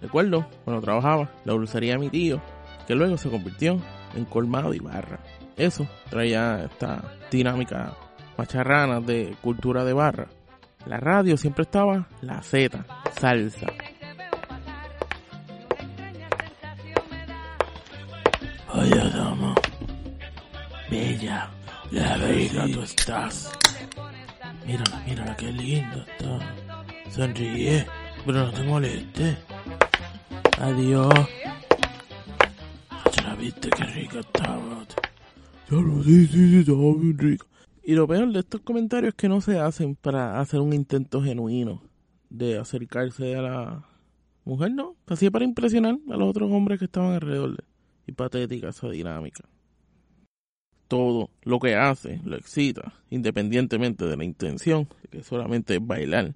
Recuerdo 0.00 0.46
cuando 0.64 0.80
trabajaba 0.80 1.30
la 1.44 1.52
dulcería 1.52 1.92
de 1.92 1.98
mi 1.98 2.08
tío, 2.08 2.40
que 2.86 2.94
luego 2.94 3.18
se 3.18 3.30
convirtió 3.30 3.78
en 4.14 4.24
colmado 4.24 4.72
y 4.72 4.78
barra. 4.78 5.20
Eso 5.56 5.86
traía 6.08 6.64
esta 6.64 7.02
dinámica 7.30 7.94
macharrana 8.38 9.00
de 9.00 9.36
cultura 9.42 9.84
de 9.84 9.92
barra. 9.92 10.28
La 10.86 10.98
radio 10.98 11.36
siempre 11.36 11.64
estaba 11.64 12.08
la 12.22 12.40
Z, 12.42 12.86
salsa. 13.20 13.66
Rica 22.28 22.66
tú 22.72 22.82
estás. 22.82 23.50
Mírala, 24.66 25.02
mírala, 25.06 25.36
qué 25.36 25.52
linda 25.52 26.06
está. 26.18 27.10
Sonríe, 27.10 27.86
pero 28.26 28.44
no 28.46 28.52
te 28.52 28.62
moleste. 28.64 29.36
Adiós. 30.60 31.12
Ya 33.16 33.22
la 33.22 33.34
viste 33.36 33.70
qué 33.70 33.84
rica 33.84 34.20
estaba. 34.20 34.86
Ya 35.70 35.76
lo 35.76 36.02
sí, 36.02 36.26
sí, 36.26 36.48
sí, 36.50 36.56
estaba 36.60 36.78
bien 36.98 37.18
rica. 37.18 37.46
Y 37.82 37.94
lo 37.94 38.06
peor 38.06 38.30
de 38.32 38.40
estos 38.40 38.60
comentarios 38.60 39.10
es 39.10 39.14
que 39.14 39.28
no 39.28 39.40
se 39.40 39.58
hacen 39.58 39.94
para 39.96 40.40
hacer 40.40 40.60
un 40.60 40.72
intento 40.74 41.22
genuino 41.22 41.82
de 42.28 42.58
acercarse 42.58 43.34
a 43.36 43.42
la 43.42 43.84
mujer, 44.44 44.72
no. 44.72 44.96
Hacía 45.06 45.30
para 45.30 45.44
impresionar 45.46 45.96
a 46.10 46.16
los 46.16 46.28
otros 46.28 46.50
hombres 46.52 46.78
que 46.78 46.84
estaban 46.84 47.12
alrededor. 47.14 47.56
de- 47.56 47.64
Y 48.06 48.12
patética 48.12 48.68
esa 48.68 48.88
dinámica. 48.90 49.44
Todo 50.88 51.30
lo 51.42 51.60
que 51.60 51.76
hace 51.76 52.20
lo 52.24 52.36
excita, 52.36 52.94
independientemente 53.10 54.06
de 54.06 54.16
la 54.16 54.24
intención, 54.24 54.88
que 55.10 55.22
solamente 55.22 55.76
es 55.76 55.86
bailar. 55.86 56.34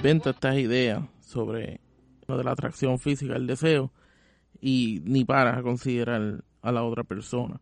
Inventa 0.00 0.30
estas 0.30 0.56
ideas 0.56 1.02
sobre 1.20 1.78
lo 2.26 2.38
de 2.38 2.44
la 2.44 2.52
atracción 2.52 2.98
física, 2.98 3.36
el 3.36 3.46
deseo, 3.46 3.92
y 4.58 5.02
ni 5.04 5.26
paras 5.26 5.58
a 5.58 5.62
considerar 5.62 6.42
a 6.62 6.72
la 6.72 6.84
otra 6.84 7.04
persona. 7.04 7.60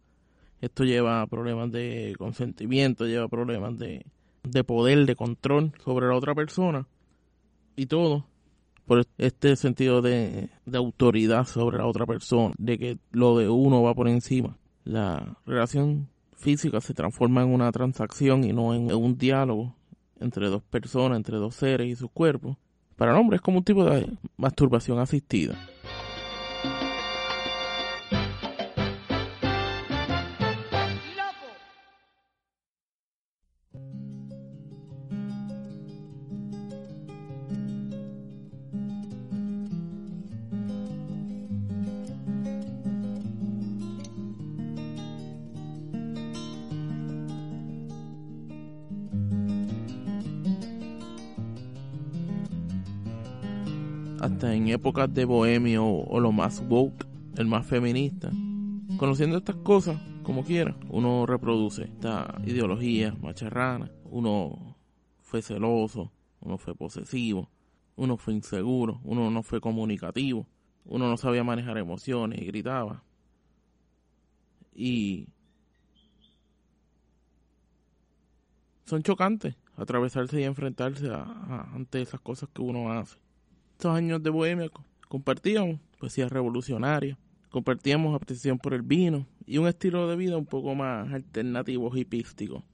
Esto 0.60 0.84
lleva 0.84 1.20
a 1.20 1.26
problemas 1.26 1.72
de 1.72 2.14
consentimiento, 2.16 3.06
lleva 3.06 3.24
a 3.24 3.28
problemas 3.28 3.76
de, 3.76 4.06
de 4.44 4.62
poder, 4.62 5.04
de 5.04 5.16
control 5.16 5.72
sobre 5.82 6.06
la 6.06 6.14
otra 6.14 6.32
persona, 6.36 6.86
y 7.74 7.86
todo 7.86 8.24
por 8.86 9.04
este 9.18 9.56
sentido 9.56 10.00
de, 10.00 10.48
de 10.64 10.78
autoridad 10.78 11.44
sobre 11.44 11.78
la 11.78 11.86
otra 11.86 12.06
persona, 12.06 12.54
de 12.56 12.78
que 12.78 12.98
lo 13.10 13.36
de 13.36 13.48
uno 13.48 13.82
va 13.82 13.94
por 13.94 14.06
encima. 14.06 14.56
La 14.84 15.36
relación 15.44 16.08
física 16.36 16.80
se 16.80 16.94
transforma 16.94 17.42
en 17.42 17.48
una 17.48 17.72
transacción 17.72 18.44
y 18.44 18.52
no 18.52 18.74
en 18.74 18.94
un 18.94 19.18
diálogo 19.18 19.74
entre 20.20 20.48
dos 20.48 20.62
personas, 20.62 21.16
entre 21.16 21.36
dos 21.36 21.54
seres 21.54 21.86
y 21.86 21.96
sus 21.96 22.10
cuerpos. 22.10 22.56
Para 22.96 23.12
el 23.12 23.18
hombre 23.18 23.36
es 23.36 23.42
como 23.42 23.58
un 23.58 23.64
tipo 23.64 23.84
de 23.84 24.10
masturbación 24.36 24.98
asistida. 24.98 25.54
Hasta 54.28 54.54
en 54.54 54.68
épocas 54.68 55.12
de 55.14 55.24
bohemio 55.24 55.86
o 55.86 56.20
lo 56.20 56.32
más 56.32 56.62
woke, 56.68 57.06
el 57.38 57.46
más 57.46 57.64
feminista. 57.64 58.30
Conociendo 58.98 59.38
estas 59.38 59.56
cosas, 59.56 59.98
como 60.22 60.44
quiera, 60.44 60.76
uno 60.90 61.24
reproduce 61.24 61.84
esta 61.84 62.38
ideología 62.44 63.16
macharrana. 63.22 63.90
Uno 64.04 64.76
fue 65.22 65.40
celoso, 65.40 66.12
uno 66.40 66.58
fue 66.58 66.74
posesivo, 66.74 67.48
uno 67.96 68.18
fue 68.18 68.34
inseguro, 68.34 69.00
uno 69.02 69.30
no 69.30 69.42
fue 69.42 69.62
comunicativo, 69.62 70.46
uno 70.84 71.08
no 71.08 71.16
sabía 71.16 71.42
manejar 71.42 71.78
emociones 71.78 72.38
y 72.38 72.44
gritaba. 72.44 73.02
Y 74.74 75.26
son 78.84 79.02
chocantes 79.02 79.56
atravesarse 79.74 80.38
y 80.38 80.44
enfrentarse 80.44 81.08
a, 81.08 81.70
ante 81.72 82.02
esas 82.02 82.20
cosas 82.20 82.50
que 82.52 82.60
uno 82.60 82.92
hace. 82.92 83.16
Estos 83.78 83.94
años 83.94 84.20
de 84.20 84.30
bohemia 84.30 84.68
co- 84.70 84.82
compartíamos 85.08 85.78
poesía 86.00 86.28
revolucionaria, 86.28 87.16
compartíamos 87.48 88.12
apreciación 88.12 88.58
por 88.58 88.74
el 88.74 88.82
vino 88.82 89.24
y 89.46 89.58
un 89.58 89.68
estilo 89.68 90.08
de 90.08 90.16
vida 90.16 90.36
un 90.36 90.46
poco 90.46 90.74
más 90.74 91.12
alternativo 91.12 91.96
hipístico. 91.96 92.64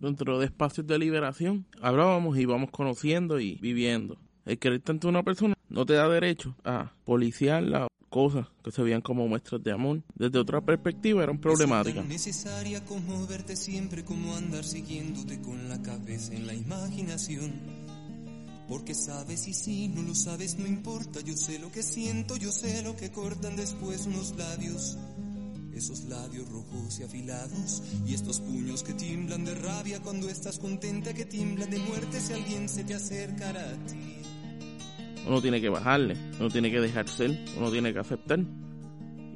Dentro 0.00 0.38
de 0.38 0.46
espacios 0.46 0.86
de 0.86 0.98
liberación 0.98 1.66
hablábamos 1.82 2.38
y 2.38 2.40
íbamos 2.40 2.70
conociendo 2.70 3.38
y 3.40 3.56
viviendo. 3.56 4.16
El 4.46 4.58
querer 4.58 4.80
tanto 4.80 5.06
a 5.08 5.10
una 5.10 5.22
persona 5.22 5.52
no 5.68 5.84
te 5.84 5.92
da 5.92 6.08
derecho 6.08 6.56
a 6.64 6.94
policiarla, 7.04 7.86
cosas 8.08 8.46
que 8.62 8.70
se 8.70 8.82
veían 8.82 9.02
como 9.02 9.28
muestras 9.28 9.62
de 9.62 9.70
amor, 9.72 10.00
desde 10.14 10.38
otra 10.38 10.62
perspectiva 10.62 11.22
eran 11.24 11.36
problemáticas. 11.36 11.96
tan 12.04 12.08
necesaria 12.08 12.82
como 12.86 13.26
verte 13.26 13.54
siempre, 13.54 14.02
como 14.02 14.34
andar 14.34 14.64
siguiéndote 14.64 15.42
con 15.42 15.68
la 15.68 15.82
cabeza 15.82 16.32
en 16.34 16.46
la 16.46 16.54
imaginación. 16.54 17.83
Porque 18.68 18.94
sabes 18.94 19.46
y 19.46 19.52
si 19.52 19.88
no 19.88 20.02
lo 20.02 20.14
sabes 20.14 20.58
no 20.58 20.66
importa, 20.66 21.20
yo 21.20 21.36
sé 21.36 21.58
lo 21.58 21.70
que 21.70 21.82
siento, 21.82 22.36
yo 22.36 22.50
sé 22.50 22.82
lo 22.82 22.96
que 22.96 23.10
cortan 23.10 23.56
después 23.56 24.06
unos 24.06 24.34
labios. 24.36 24.96
Esos 25.74 26.04
labios 26.04 26.48
rojos 26.48 27.00
y 27.00 27.02
afilados 27.02 27.82
y 28.06 28.14
estos 28.14 28.40
puños 28.40 28.82
que 28.82 28.94
tiemblan 28.94 29.44
de 29.44 29.54
rabia 29.56 30.00
cuando 30.00 30.28
estás 30.30 30.58
contenta, 30.58 31.12
que 31.12 31.24
tiemblan 31.24 31.68
de 31.68 31.78
muerte 31.78 32.20
si 32.20 32.32
alguien 32.32 32.68
se 32.68 32.84
te 32.84 32.94
acercara 32.94 33.60
a 33.60 33.86
ti. 33.86 34.16
Uno 35.26 35.42
tiene 35.42 35.60
que 35.60 35.68
bajarle, 35.68 36.16
uno 36.38 36.48
tiene 36.48 36.70
que 36.70 36.80
dejar 36.80 37.08
ser, 37.08 37.44
uno 37.58 37.70
tiene 37.70 37.92
que 37.92 37.98
aceptar. 37.98 38.40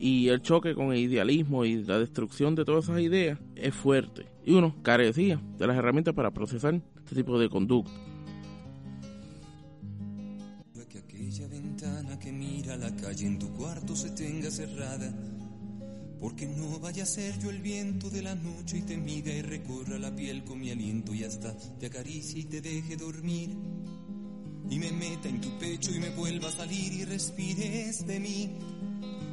Y 0.00 0.28
el 0.28 0.40
choque 0.42 0.74
con 0.74 0.92
el 0.92 0.98
idealismo 0.98 1.64
y 1.64 1.82
la 1.82 1.98
destrucción 1.98 2.54
de 2.54 2.64
todas 2.64 2.84
esas 2.84 3.00
ideas 3.00 3.38
es 3.56 3.74
fuerte. 3.74 4.26
Y 4.46 4.52
uno 4.52 4.76
carecía 4.82 5.42
de 5.58 5.66
las 5.66 5.76
herramientas 5.76 6.14
para 6.14 6.30
procesar 6.30 6.80
este 7.04 7.16
tipo 7.16 7.38
de 7.38 7.48
conducta. 7.48 7.90
Que 12.18 12.32
mira 12.32 12.76
la 12.76 12.94
calle 12.96 13.26
en 13.26 13.38
tu 13.38 13.52
cuarto 13.54 13.94
se 13.94 14.10
tenga 14.10 14.50
cerrada. 14.50 15.12
Porque 16.20 16.46
no 16.46 16.80
vaya 16.80 17.04
a 17.04 17.06
ser 17.06 17.38
yo 17.38 17.50
el 17.50 17.60
viento 17.60 18.10
de 18.10 18.22
la 18.22 18.34
noche 18.34 18.78
y 18.78 18.82
te 18.82 18.96
mida 18.96 19.32
y 19.32 19.42
recorra 19.42 19.98
la 19.98 20.14
piel 20.14 20.42
con 20.44 20.58
mi 20.58 20.70
aliento 20.70 21.14
y 21.14 21.22
hasta 21.24 21.56
te 21.78 21.86
acaricie 21.86 22.40
y 22.40 22.44
te 22.44 22.60
deje 22.60 22.96
dormir. 22.96 23.56
Y 24.68 24.78
me 24.78 24.90
meta 24.90 25.28
en 25.28 25.40
tu 25.40 25.56
pecho 25.58 25.92
y 25.94 26.00
me 26.00 26.10
vuelva 26.10 26.48
a 26.48 26.52
salir 26.52 26.92
y 26.92 27.04
respires 27.04 28.06
de 28.06 28.18
mí. 28.18 28.50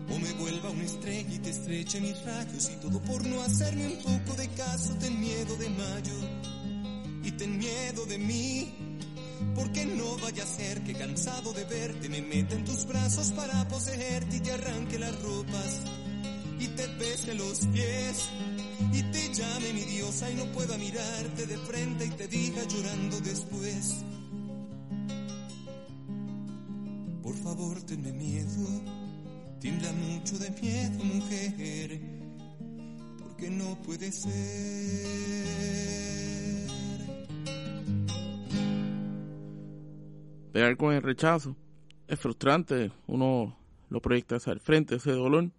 O 0.09 0.19
me 0.19 0.33
vuelva 0.33 0.69
una 0.69 0.83
estrella 0.83 1.33
y 1.33 1.39
te 1.39 1.49
estreche 1.49 1.99
mis 1.99 2.23
rayos 2.23 2.69
y 2.71 2.79
todo 2.79 3.01
por 3.01 3.25
no 3.25 3.41
hacerme 3.41 3.87
un 3.87 3.97
poco 4.03 4.37
de 4.37 4.47
caso. 4.49 4.93
Ten 4.99 5.19
miedo 5.19 5.55
de 5.57 5.69
mayo 5.69 6.13
y 7.23 7.31
ten 7.31 7.57
miedo 7.57 8.05
de 8.05 8.17
mí. 8.19 8.84
Porque 9.53 9.85
no 9.85 10.17
vaya 10.17 10.43
a 10.43 10.47
ser 10.47 10.81
que 10.83 10.93
cansado 10.93 11.53
de 11.53 11.63
verte 11.65 12.09
me 12.09 12.21
meta 12.21 12.55
en 12.55 12.65
tus 12.65 12.85
brazos 12.85 13.31
para 13.31 13.67
poseerte 13.67 14.37
y 14.37 14.39
te 14.39 14.51
arranque 14.51 14.97
las 14.97 15.21
ropas 15.21 15.81
y 16.59 16.67
te 16.69 16.87
bese 16.87 17.33
los 17.35 17.65
pies 17.67 18.29
y 18.91 19.03
te 19.03 19.33
llame 19.33 19.73
mi 19.73 19.81
diosa 19.81 20.29
y 20.31 20.35
no 20.35 20.45
pueda 20.51 20.77
mirarte 20.77 21.45
de 21.45 21.57
frente 21.57 22.05
y 22.05 22.09
te 22.09 22.27
diga 22.27 22.63
llorando 22.63 23.19
después. 23.21 23.95
Por 27.21 27.35
favor, 27.37 27.81
tenme 27.81 28.11
miedo, 28.13 28.81
tiembla 29.59 29.91
mucho 29.91 30.37
de 30.37 30.49
miedo, 30.51 31.03
mujer, 31.03 31.99
porque 33.19 33.49
no 33.49 33.81
puede 33.81 34.11
ser. 34.11 36.04
Pegar 40.55 40.77
con 40.77 40.93
el 40.93 41.01
rechazo 41.01 41.53
es 42.07 42.17
frustrante, 42.17 42.89
uno 43.07 43.57
lo 43.89 44.01
proyecta 44.01 44.37
hacia 44.37 44.53
el 44.53 44.61
frente, 44.61 44.95
ese 44.95 45.11
dolor 45.11 45.51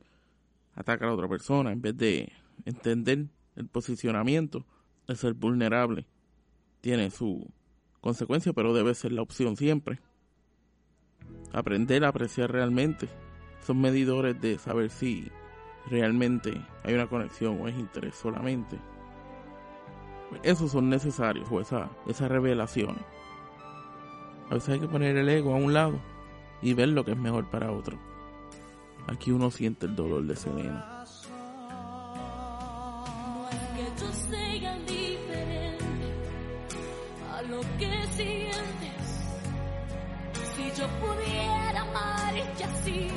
ataca 0.74 1.04
a 1.04 1.08
la 1.08 1.14
otra 1.14 1.28
persona 1.28 1.70
en 1.70 1.82
vez 1.82 1.98
de 1.98 2.32
entender 2.64 3.26
el 3.56 3.68
posicionamiento 3.68 4.64
de 5.06 5.14
ser 5.16 5.34
vulnerable. 5.34 6.06
Tiene 6.80 7.10
su 7.10 7.46
consecuencia, 8.00 8.54
pero 8.54 8.72
debe 8.72 8.94
ser 8.94 9.12
la 9.12 9.20
opción 9.20 9.58
siempre. 9.58 10.00
Aprender 11.52 12.02
a 12.02 12.08
apreciar 12.08 12.50
realmente 12.50 13.06
son 13.66 13.82
medidores 13.82 14.40
de 14.40 14.56
saber 14.56 14.88
si 14.88 15.30
realmente 15.90 16.58
hay 16.84 16.94
una 16.94 17.06
conexión 17.06 17.60
o 17.60 17.68
es 17.68 17.78
interés 17.78 18.14
solamente. 18.14 18.78
Esos 20.42 20.72
son 20.72 20.88
necesarios, 20.88 21.46
o 21.52 21.60
esa, 21.60 21.90
esas 22.06 22.30
revelaciones. 22.30 23.04
A 24.50 24.54
veces 24.54 24.68
hay 24.70 24.80
que 24.80 24.88
poner 24.88 25.16
el 25.16 25.28
ego 25.28 25.52
a 25.52 25.56
un 25.56 25.72
lado 25.72 25.98
y 26.62 26.74
ver 26.74 26.88
lo 26.88 27.04
que 27.04 27.12
es 27.12 27.18
mejor 27.18 27.50
para 27.50 27.72
otro. 27.72 27.98
Aquí 29.08 29.30
uno 29.30 29.50
siente 29.50 29.86
el 29.86 29.96
dolor 29.96 30.24
de 30.24 30.36
que 40.56 40.72
yo 40.74 40.86
pudiera 41.00 41.82
amarte 41.82 42.64
así, 42.64 43.08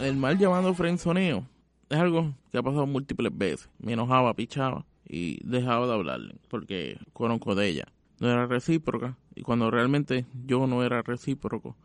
El 0.00 0.16
mal 0.16 0.38
llamado 0.38 0.72
frenzoneo 0.72 1.46
es 1.90 1.98
algo 1.98 2.34
que 2.50 2.58
ha 2.58 2.62
pasado 2.62 2.86
múltiples 2.86 3.36
veces. 3.36 3.68
Me 3.78 3.92
enojaba, 3.92 4.32
pichaba 4.34 4.86
y 5.06 5.46
dejaba 5.46 5.86
de 5.86 5.92
hablarle 5.92 6.34
porque 6.48 6.98
conozco 7.12 7.54
de 7.54 7.68
ella. 7.68 7.84
No 8.20 8.30
era 8.30 8.46
recíproca 8.46 9.18
y 9.34 9.42
cuando 9.42 9.70
realmente 9.70 10.24
yo 10.46 10.66
no 10.66 10.82
era 10.82 11.02
recíproco. 11.02 11.76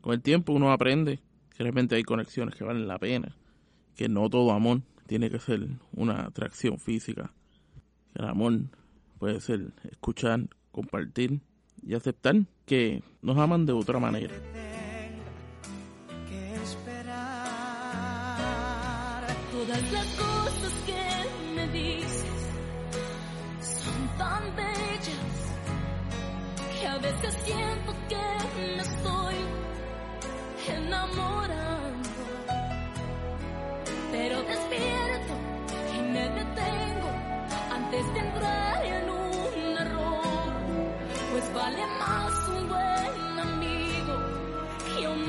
Con 0.00 0.14
el 0.14 0.22
tiempo 0.22 0.52
uno 0.52 0.72
aprende 0.72 1.20
que 1.56 1.62
realmente 1.62 1.94
hay 1.94 2.02
conexiones 2.02 2.56
que 2.56 2.64
valen 2.64 2.88
la 2.88 2.98
pena. 2.98 3.36
Que 3.94 4.08
no 4.08 4.28
todo 4.28 4.50
amor 4.50 4.82
tiene 5.06 5.30
que 5.30 5.38
ser 5.38 5.68
una 5.92 6.26
atracción 6.26 6.78
física. 6.78 7.32
El 8.14 8.24
amor 8.24 8.52
puede 9.18 9.40
ser 9.40 9.72
escuchar, 9.90 10.48
compartir 10.72 11.40
y 11.82 11.94
aceptar 11.94 12.34
que 12.64 13.04
nos 13.22 13.38
aman 13.38 13.64
de 13.64 13.72
otra 13.72 14.00
manera. 14.00 14.34
Que 27.26 27.32
siento 27.44 27.92
que 28.08 28.24
me 28.76 28.82
estoy 28.82 29.34
enamorando. 30.68 32.08
Pero 34.12 34.42
despierto 34.42 35.34
y 35.96 36.02
me 36.02 36.28
detengo 36.28 37.10
antes 37.74 38.14
de 38.14 38.20
entrar 38.20 38.84
en 38.84 39.10
un 39.10 39.76
error. 39.76 40.52
Pues 41.32 41.54
vale 41.54 41.86
más 41.98 42.48
un 42.48 42.68
buen 42.68 43.38
amigo 43.40 44.14
que 44.96 45.08
un 45.08 45.25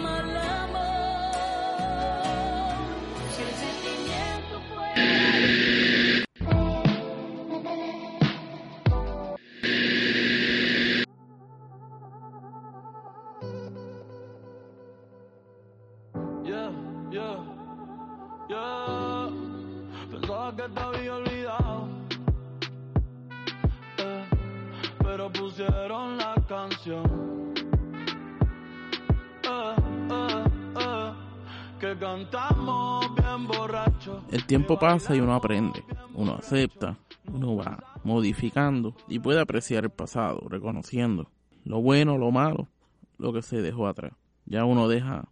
tiempo 34.47 34.79
pasa 34.79 35.15
y 35.15 35.19
uno 35.19 35.35
aprende, 35.35 35.83
uno 36.15 36.35
acepta, 36.35 36.97
uno 37.31 37.55
va 37.55 37.83
modificando 38.03 38.95
y 39.07 39.19
puede 39.19 39.39
apreciar 39.41 39.83
el 39.83 39.89
pasado, 39.89 40.41
reconociendo 40.49 41.29
lo 41.65 41.81
bueno, 41.81 42.17
lo 42.17 42.31
malo, 42.31 42.69
lo 43.17 43.33
que 43.33 43.41
se 43.41 43.61
dejó 43.61 43.87
atrás. 43.87 44.13
Ya 44.45 44.63
uno 44.63 44.87
deja 44.87 45.27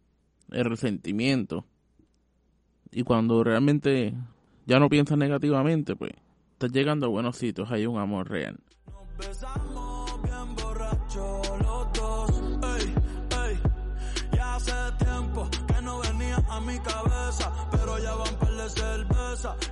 el 0.51 0.65
resentimiento 0.65 1.65
y 2.91 3.04
cuando 3.04 3.43
realmente 3.43 4.13
ya 4.65 4.80
no 4.80 4.89
piensas 4.89 5.17
negativamente, 5.17 5.95
pues 5.95 6.12
estás 6.51 6.71
llegando 6.71 7.06
a 7.06 7.10
buenos 7.10 7.38
sitios, 7.38 7.71
hay 7.71 7.86
un 7.86 7.97
amor 7.97 8.30
real. 8.30 8.60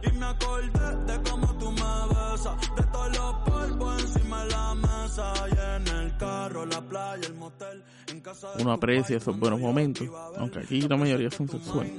Y 0.04 0.12
me 0.18 0.26
acordé 0.26 1.14
de 1.14 1.30
cómo 1.30 1.58
tú 1.58 1.72
me 1.72 2.32
besas. 2.32 2.76
De 2.76 2.84
todos 2.84 3.18
los 3.18 3.36
polvos 3.46 4.02
encima 4.02 4.44
de 4.44 4.52
la 4.52 4.76
mesa. 4.76 5.34
Y 5.50 5.76
en 5.76 5.88
el 5.96 6.18
carro 6.18 6.66
la 6.66 6.82
playa, 6.82 7.28
el 7.28 7.36
motel, 7.36 7.84
en 8.08 8.22
casa 8.22 8.54
de 8.54 8.64
Uno 8.64 8.74
aprecia 8.74 9.18
esos 9.18 9.38
buenos 9.38 9.60
momentos, 9.60 10.08
aunque 10.38 10.60
que 10.60 10.66
aquí 10.66 10.82
la 10.82 10.98
mayoría 10.98 11.30
son 11.32 11.48
sexuales. 11.48 11.94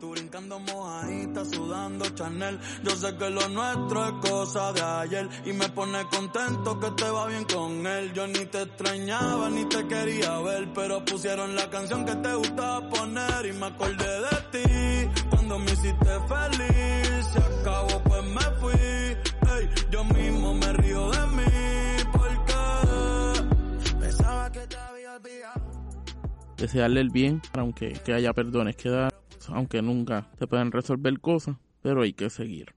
Tú 0.00 0.10
brincando 0.10 0.58
mojadita, 0.58 1.44
sudando 1.44 2.04
Chanel. 2.10 2.58
Yo 2.82 2.90
sé 2.90 3.16
que 3.16 3.30
lo 3.30 3.48
nuestro 3.48 4.04
es 4.04 4.30
cosa 4.30 4.72
de 4.72 4.82
ayer. 4.82 5.28
Y 5.44 5.52
me 5.52 5.68
pone 5.70 6.04
contento 6.08 6.78
que 6.80 6.90
te 6.90 7.08
va 7.08 7.26
bien 7.26 7.44
con 7.44 7.86
él. 7.86 8.12
Yo 8.12 8.26
ni 8.26 8.44
te 8.46 8.62
extrañaba 8.62 9.48
ni 9.48 9.64
te 9.66 9.86
quería 9.86 10.38
ver. 10.40 10.68
Pero 10.74 11.04
pusieron 11.04 11.54
la 11.54 11.70
canción 11.70 12.04
que 12.04 12.14
te 12.16 12.34
gustaba 12.34 12.88
poner. 12.90 13.46
Y 13.46 13.52
me 13.52 13.66
acordé 13.66 14.20
de 14.20 14.36
ti. 14.52 15.20
Cuando 15.30 15.58
me 15.58 15.72
hiciste 15.72 15.95
feliz. 16.28 17.26
Se 17.32 17.38
acabó, 17.38 18.02
pues 18.04 18.24
me 18.24 18.40
fui. 18.60 18.72
Yo 19.90 20.04
mismo 20.04 20.54
me 20.54 20.72
río 20.74 21.10
de 21.10 21.26
mí. 21.28 22.02
Porque 22.12 22.54
pensaba 24.00 24.50
que 24.52 24.66
te 24.66 24.76
había 24.76 25.14
olvidado. 25.16 25.60
desearle 26.56 27.00
el 27.00 27.10
bien, 27.10 27.40
aunque 27.54 27.92
que 28.04 28.12
haya 28.14 28.32
perdones 28.32 28.76
que 28.76 28.88
dar, 28.88 29.14
aunque 29.48 29.82
nunca 29.82 30.30
se 30.38 30.46
puedan 30.46 30.72
resolver 30.72 31.20
cosas, 31.20 31.56
pero 31.82 32.02
hay 32.02 32.12
que 32.12 32.30
seguir. 32.30 32.74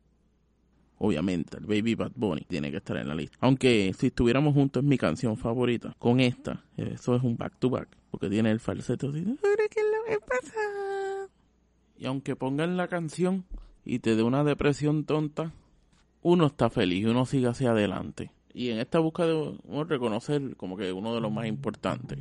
Obviamente, 1.02 1.58
el 1.58 1.66
Baby 1.66 1.96
Bad 1.96 2.12
Bunny 2.16 2.42
tiene 2.42 2.72
que 2.72 2.78
estar 2.78 2.98
en 2.98 3.08
la 3.08 3.16
lista. 3.16 3.38
Aunque 3.40 3.94
si 3.98 4.08
estuviéramos 4.08 4.54
juntos 4.54 4.84
es 4.84 4.90
mi 4.90 4.98
canción 4.98 5.38
favorita. 5.38 5.96
Con 5.98 6.20
esta, 6.20 6.66
eso 6.76 7.16
es 7.16 7.24
un 7.24 7.38
back 7.38 7.58
to 7.58 7.70
back, 7.70 7.88
porque 8.12 8.30
tiene 8.30 8.52
el 8.52 8.60
falseto 8.60 9.10
así. 9.10 9.20
"Ahora, 9.20 9.64
¿qué 9.72 9.82
lo 9.82 10.04
que 10.14 10.20
pasa?". 10.26 10.79
Y 12.00 12.06
aunque 12.06 12.38
pongan 12.38 12.78
la 12.78 12.88
canción 12.88 13.44
y 13.84 14.00
te 14.00 14.16
dé 14.16 14.24
una 14.24 14.46
depresión 14.46 15.04
tonta, 15.04 15.52
uno 16.22 16.46
está 16.46 16.70
feliz 16.70 17.04
y 17.04 17.06
uno 17.08 17.26
sigue 17.26 17.48
hacia 17.48 17.72
adelante. 17.72 18.32
Y 18.54 18.70
en 18.70 18.80
esta 18.80 19.00
búsqueda 19.00 19.28
de 19.28 19.84
reconocer 19.84 20.56
como 20.56 20.78
que 20.78 20.94
uno 20.94 21.14
de 21.14 21.20
los 21.20 21.30
más 21.30 21.46
importantes 21.48 22.20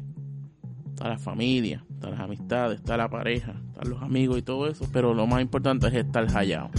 está 0.90 1.08
la 1.08 1.18
familia, 1.18 1.84
está 1.94 2.10
las 2.10 2.18
amistades, 2.18 2.80
está 2.80 2.96
la 2.96 3.08
pareja, 3.08 3.54
están 3.68 3.88
los 3.88 4.02
amigos 4.02 4.38
y 4.38 4.42
todo 4.42 4.66
eso, 4.66 4.84
pero 4.92 5.14
lo 5.14 5.28
más 5.28 5.40
importante 5.40 5.86
es 5.86 5.94
estar 5.94 6.26
hallado. 6.28 6.70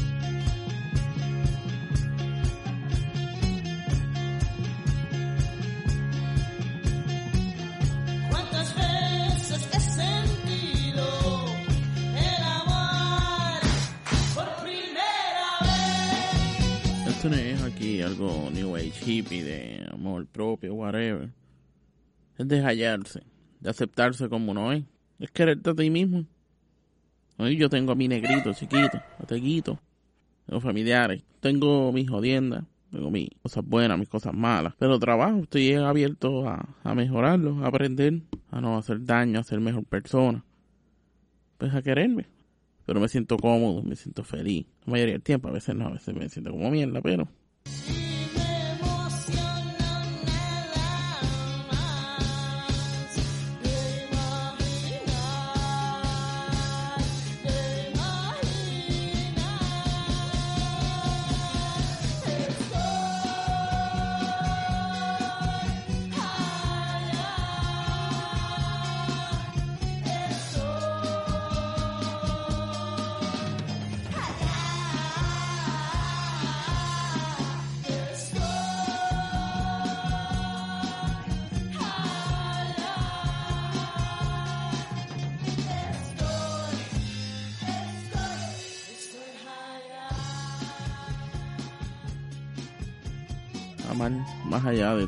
New 18.19 18.75
Age 18.75 18.91
hippie 19.05 19.43
de 19.43 19.87
amor 19.93 20.25
propio, 20.27 20.73
whatever. 20.73 21.29
Es 22.37 22.47
de 22.47 22.61
hallarse, 22.61 23.23
de 23.61 23.69
aceptarse 23.69 24.27
como 24.27 24.51
uno 24.51 24.73
es. 24.73 24.83
Es 25.19 25.31
quererte 25.31 25.69
a 25.69 25.73
ti 25.73 25.89
mismo. 25.89 26.25
Hoy 27.37 27.55
yo 27.55 27.69
tengo 27.69 27.93
a 27.93 27.95
mi 27.95 28.09
negrito 28.09 28.53
chiquito, 28.53 28.97
a 29.17 29.25
teguito. 29.25 29.79
Tengo 30.45 30.59
familiares, 30.59 31.23
tengo 31.39 31.93
mis 31.93 32.09
jodiendas, 32.09 32.65
tengo 32.91 33.09
mis 33.09 33.29
cosas 33.41 33.63
buenas, 33.65 33.97
mis 33.97 34.09
cosas 34.09 34.33
malas. 34.33 34.73
Pero 34.77 34.99
trabajo, 34.99 35.39
estoy 35.43 35.73
abierto 35.75 36.47
a, 36.49 36.75
a 36.83 36.95
mejorarlo, 36.95 37.63
a 37.63 37.67
aprender, 37.67 38.21
a 38.51 38.59
no 38.59 38.77
hacer 38.77 39.05
daño, 39.05 39.39
a 39.39 39.43
ser 39.43 39.61
mejor 39.61 39.85
persona. 39.85 40.43
Pues 41.57 41.73
a 41.73 41.81
quererme. 41.81 42.25
Pero 42.85 42.99
me 42.99 43.07
siento 43.07 43.37
cómodo, 43.37 43.81
me 43.81 43.95
siento 43.95 44.25
feliz. 44.25 44.65
La 44.85 44.91
mayoría 44.91 45.13
del 45.13 45.21
tiempo, 45.21 45.47
a 45.47 45.51
veces 45.51 45.73
no, 45.75 45.87
a 45.87 45.91
veces 45.91 46.13
me 46.13 46.27
siento 46.27 46.51
como 46.51 46.69
mierda, 46.69 47.01
pero 47.01 47.29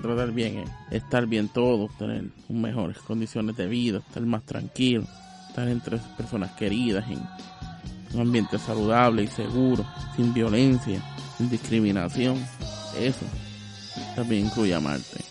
tratar 0.01 0.31
bien 0.31 0.59
es 0.59 1.03
estar 1.03 1.25
bien 1.25 1.49
todo, 1.49 1.89
tener 1.97 2.25
mejores 2.49 2.97
condiciones 2.99 3.55
de 3.57 3.67
vida, 3.67 3.99
estar 3.99 4.23
más 4.23 4.43
tranquilo, 4.43 5.05
estar 5.49 5.67
entre 5.67 5.97
personas 6.17 6.51
queridas 6.51 7.05
en 7.09 7.19
un 8.13 8.21
ambiente 8.21 8.57
saludable 8.59 9.23
y 9.23 9.27
seguro, 9.27 9.85
sin 10.15 10.33
violencia, 10.33 11.01
sin 11.37 11.49
discriminación. 11.49 12.37
Eso 12.99 13.25
también 14.15 14.45
incluye 14.45 14.73
amarte. 14.73 15.30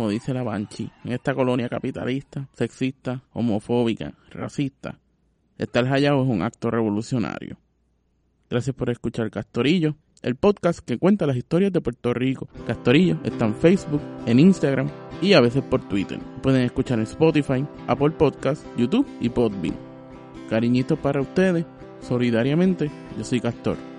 Como 0.00 0.08
dice 0.08 0.32
la 0.32 0.42
Banshee, 0.42 0.90
en 1.04 1.12
esta 1.12 1.34
colonia 1.34 1.68
capitalista, 1.68 2.48
sexista, 2.54 3.22
homofóbica, 3.34 4.14
racista, 4.30 4.98
estar 5.58 5.86
hallado 5.86 6.22
es 6.22 6.28
un 6.30 6.40
acto 6.40 6.70
revolucionario. 6.70 7.58
Gracias 8.48 8.74
por 8.74 8.88
escuchar 8.88 9.30
Castorillo, 9.30 9.96
el 10.22 10.36
podcast 10.36 10.78
que 10.78 10.96
cuenta 10.96 11.26
las 11.26 11.36
historias 11.36 11.70
de 11.70 11.82
Puerto 11.82 12.14
Rico. 12.14 12.48
Castorillo 12.66 13.18
está 13.24 13.44
en 13.44 13.54
Facebook, 13.54 14.00
en 14.24 14.40
Instagram 14.40 14.88
y 15.20 15.34
a 15.34 15.42
veces 15.42 15.62
por 15.64 15.86
Twitter. 15.86 16.18
Pueden 16.42 16.62
escuchar 16.62 16.98
en 16.98 17.04
Spotify, 17.04 17.66
Apple 17.86 18.12
Podcasts, 18.12 18.64
YouTube 18.78 19.06
y 19.20 19.28
Podbean. 19.28 19.76
Cariñitos 20.48 20.98
para 20.98 21.20
ustedes, 21.20 21.66
solidariamente, 22.00 22.90
yo 23.18 23.22
soy 23.24 23.40
Castor. 23.42 23.89